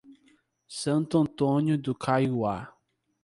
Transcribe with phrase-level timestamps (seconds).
[0.67, 2.73] Santo Antônio do Caiuá